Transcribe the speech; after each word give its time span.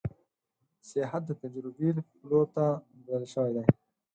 سیاحت 0.89 1.21
د 1.27 1.31
تجربې 1.41 1.89
پلور 2.19 2.45
ته 2.55 2.65
بدل 2.95 3.23
شوی 3.33 3.51
دی. 3.55 3.63